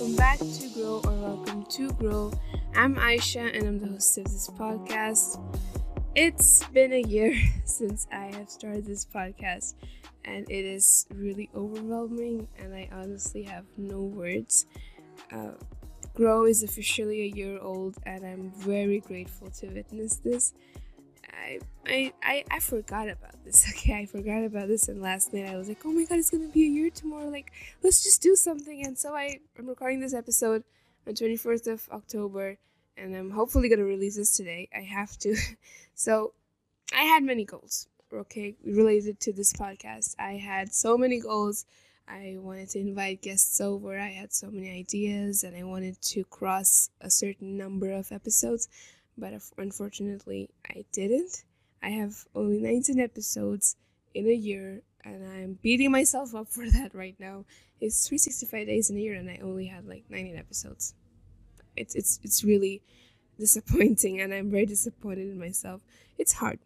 [0.00, 2.32] welcome back to Grow or welcome to Grow.
[2.74, 5.38] I'm Aisha and I'm the host of this podcast.
[6.14, 7.34] It's been a year
[7.66, 9.74] since I have started this podcast
[10.24, 14.64] and it is really overwhelming and I honestly have no words.
[15.30, 15.50] Uh,
[16.14, 20.54] Grow is officially a year old and I'm very grateful to witness this.
[21.28, 23.66] I, I, I, I forgot about this.
[23.70, 26.30] Okay, I forgot about this, and last night I was like, oh my god, it's
[26.30, 27.28] gonna be a year tomorrow.
[27.28, 27.52] Like,
[27.82, 28.84] let's just do something.
[28.84, 30.64] And so I, I'm recording this episode
[31.06, 32.58] on 21st of October,
[32.96, 34.68] and I'm hopefully gonna release this today.
[34.74, 35.36] I have to.
[35.94, 36.32] so,
[36.94, 37.88] I had many goals.
[38.12, 40.16] Okay, related to this podcast.
[40.18, 41.64] I had so many goals.
[42.08, 43.96] I wanted to invite guests over.
[43.96, 48.68] I had so many ideas, and I wanted to cross a certain number of episodes
[49.16, 51.44] but unfortunately I didn't.
[51.82, 53.76] I have only 19 episodes
[54.14, 57.44] in a year and I'm beating myself up for that right now.
[57.80, 60.94] It's 365 days in a year and I only had like 19 episodes.
[61.76, 62.82] It's it's it's really
[63.38, 65.82] disappointing and I'm very disappointed in myself.
[66.18, 66.58] It's hard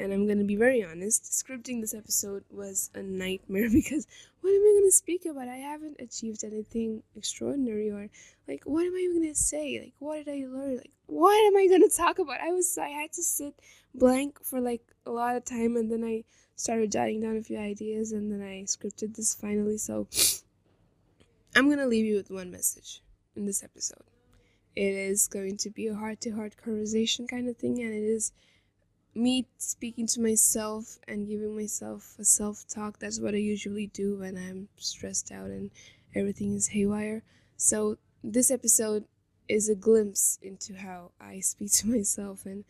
[0.00, 4.06] and I'm gonna be very honest, scripting this episode was a nightmare because
[4.40, 5.48] what am I gonna speak about?
[5.48, 8.08] I haven't achieved anything extraordinary or
[8.48, 9.80] like what am I even gonna say?
[9.80, 10.76] Like what did I learn?
[10.78, 12.40] Like what am I gonna talk about?
[12.40, 13.54] I was I had to sit
[13.94, 16.24] blank for like a lot of time and then I
[16.56, 19.78] started jotting down a few ideas and then I scripted this finally.
[19.78, 20.06] So
[21.56, 23.02] I'm gonna leave you with one message
[23.36, 24.04] in this episode.
[24.76, 28.04] It is going to be a heart to heart conversation kind of thing and it
[28.04, 28.32] is
[29.14, 32.98] me speaking to myself and giving myself a self talk.
[32.98, 35.70] That's what I usually do when I'm stressed out and
[36.14, 37.22] everything is haywire.
[37.56, 39.04] So, this episode
[39.48, 42.46] is a glimpse into how I speak to myself.
[42.46, 42.64] And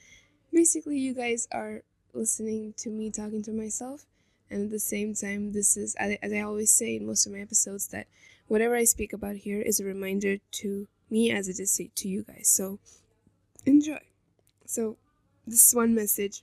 [0.52, 4.06] basically, you guys are listening to me talking to myself.
[4.50, 7.38] And at the same time, this is, as I always say in most of my
[7.38, 8.08] episodes, that
[8.48, 12.24] whatever I speak about here is a reminder to me as it is to you
[12.24, 12.48] guys.
[12.48, 12.80] So,
[13.64, 14.00] enjoy.
[14.66, 14.96] So,
[15.50, 16.42] this is one message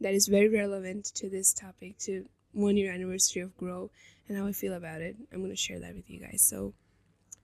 [0.00, 3.90] that is very relevant to this topic, to one year anniversary of Grow
[4.28, 5.16] and how I feel about it.
[5.32, 6.40] I'm going to share that with you guys.
[6.40, 6.72] So,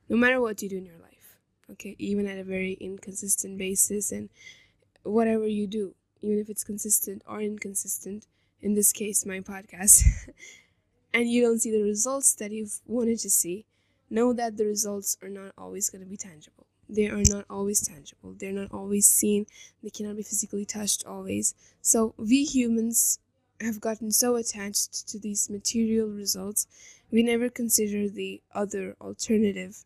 [0.08, 1.36] no matter what you do in your life,
[1.72, 4.28] okay, even at a very inconsistent basis, and
[5.02, 8.28] whatever you do, even if it's consistent or inconsistent,
[8.62, 10.04] in this case, my podcast,
[11.12, 13.66] and you don't see the results that you've wanted to see,
[14.08, 17.80] know that the results are not always going to be tangible they are not always
[17.86, 18.34] tangible.
[18.38, 19.46] They're not always seen.
[19.82, 21.54] They cannot be physically touched always.
[21.82, 23.20] So we humans
[23.60, 26.66] have gotten so attached to these material results
[27.12, 29.84] we never consider the other alternative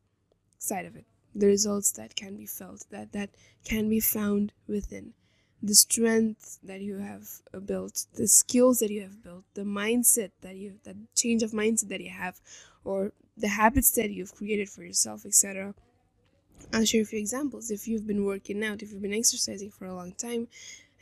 [0.58, 1.06] side of it.
[1.34, 3.30] The results that can be felt that that
[3.64, 5.14] can be found within.
[5.62, 10.32] The strength that you have uh, built the skills that you have built the mindset
[10.42, 12.40] that you that change of mindset that you have
[12.84, 15.74] or the habits that you've created for yourself etc
[16.74, 17.70] I'll share a few examples.
[17.70, 20.48] If you've been working out, if you've been exercising for a long time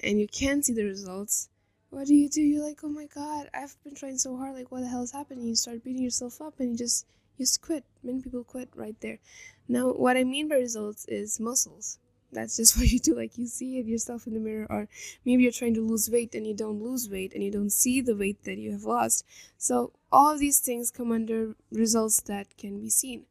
[0.02, 1.48] and you can't see the results,
[1.88, 2.42] what do you do?
[2.42, 5.12] You're like, oh my god, I've been trying so hard, like what the hell is
[5.12, 5.46] happening?
[5.46, 7.06] You start beating yourself up and you just
[7.38, 7.84] you just quit.
[8.02, 9.18] Many people quit right there.
[9.66, 11.98] Now what I mean by results is muscles.
[12.30, 14.88] That's just what you do, like you see it yourself in the mirror, or
[15.24, 18.00] maybe you're trying to lose weight and you don't lose weight and you don't see
[18.00, 19.24] the weight that you have lost.
[19.56, 23.24] So all of these things come under results that can be seen.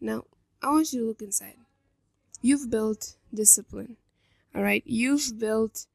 [0.00, 0.24] Now
[0.62, 1.56] I want you to look inside
[2.46, 3.96] You've built discipline,
[4.54, 4.84] all right?
[4.86, 5.86] You've built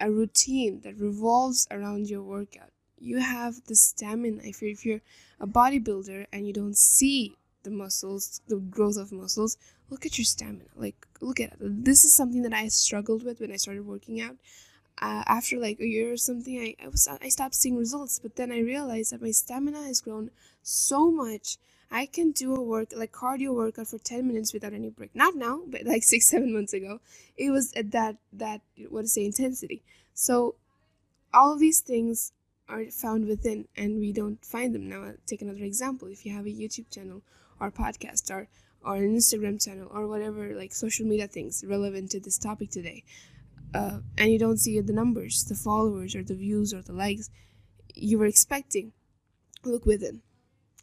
[0.00, 2.72] a routine that revolves around your workout.
[2.98, 4.42] You have the stamina.
[4.42, 5.02] If you're, if you're
[5.38, 9.56] a bodybuilder and you don't see the muscles, the growth of muscles,
[9.88, 10.64] look at your stamina.
[10.74, 11.84] Like, look at it.
[11.84, 14.36] This is something that I struggled with when I started working out.
[15.00, 18.18] Uh, after like a year or something, I, I was I stopped seeing results.
[18.18, 21.56] But then I realized that my stamina has grown so much
[21.90, 25.14] I can do a work like cardio workout for 10 minutes without any break.
[25.14, 27.00] Not now, but like 6 7 months ago.
[27.36, 29.82] It was at that that what to say intensity.
[30.14, 30.56] So
[31.32, 32.32] all of these things
[32.68, 35.04] are found within and we don't find them now.
[35.04, 36.08] I'll take another example.
[36.08, 37.22] If you have a YouTube channel
[37.60, 38.48] or podcast or
[38.84, 43.02] or an Instagram channel or whatever like social media things relevant to this topic today.
[43.74, 47.28] Uh, and you don't see the numbers, the followers or the views or the likes
[47.94, 48.92] you were expecting,
[49.64, 50.22] look within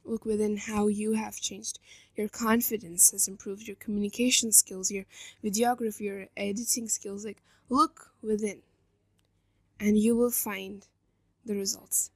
[0.06, 1.80] Look within how you have changed.
[2.16, 5.06] Your confidence has improved, your communication skills, your
[5.44, 7.26] videography, your editing skills.
[7.26, 8.62] Like, look within,
[9.80, 10.86] and you will find
[11.44, 12.12] the results.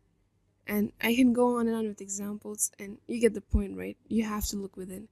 [0.68, 3.98] And I can go on and on with examples, and you get the point, right?
[4.08, 5.08] You have to look within.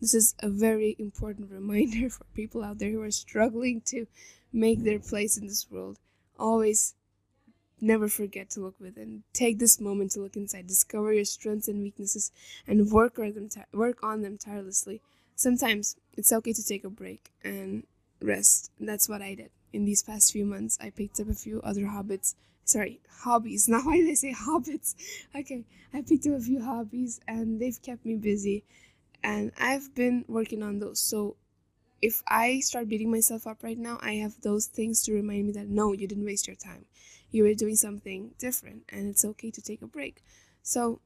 [0.00, 4.06] This is a very important reminder for people out there who are struggling to
[4.52, 5.98] make their place in this world.
[6.38, 6.94] Always
[7.80, 9.22] Never forget to look within.
[9.32, 12.30] Take this moment to look inside, discover your strengths and weaknesses,
[12.66, 15.00] and work on them, work on them tirelessly.
[15.34, 17.84] sometimes it's okay to take a break and
[18.20, 18.70] rest.
[18.78, 19.50] That's what I did.
[19.72, 22.34] In these past few months, I picked up a few other hobbies.
[22.64, 23.68] Sorry, hobbies.
[23.72, 24.94] Now, why did I say hobbits?
[25.34, 28.64] Okay, I picked up a few hobbies and they've kept me busy.
[29.22, 31.00] And I've been working on those.
[31.00, 31.36] So
[32.02, 35.52] if I start beating myself up right now, I have those things to remind me
[35.52, 36.86] that no, you didn't waste your time.
[37.30, 40.22] You were doing something different and it's okay to take a break.
[40.62, 41.00] So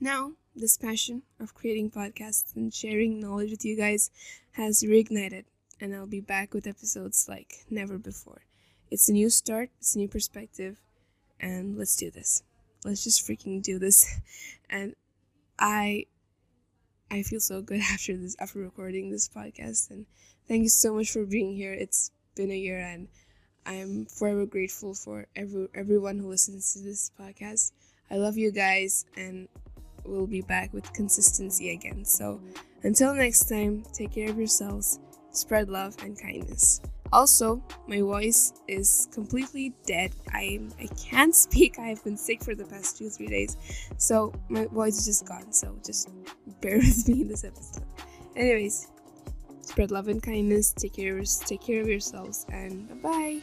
[0.00, 4.10] now, this passion of creating podcasts and sharing knowledge with you guys
[4.52, 5.44] has reignited,
[5.80, 8.42] and I'll be back with episodes like never before.
[8.90, 10.80] It's a new start, it's a new perspective,
[11.38, 12.42] and let's do this.
[12.84, 14.06] Let's just freaking do this.
[14.72, 14.94] And
[15.58, 16.06] I
[17.10, 20.06] I feel so good after this after recording this podcast and
[20.48, 21.72] thank you so much for being here.
[21.72, 23.08] It's been a year and
[23.66, 27.72] I'm forever grateful for every everyone who listens to this podcast.
[28.10, 29.48] I love you guys and
[30.04, 32.04] we'll be back with consistency again.
[32.04, 32.40] So
[32.82, 34.98] until next time, take care of yourselves,
[35.32, 36.80] spread love and kindness.
[37.12, 40.12] Also, my voice is completely dead.
[40.32, 41.78] I I can't speak.
[41.78, 43.56] I have been sick for the past two three days,
[43.96, 45.52] so my voice is just gone.
[45.52, 46.08] So just
[46.60, 47.84] bear with me in this episode.
[48.36, 48.88] Anyways,
[49.62, 50.72] spread love and kindness.
[50.72, 51.20] Take care.
[51.46, 53.40] Take care of yourselves, and bye bye.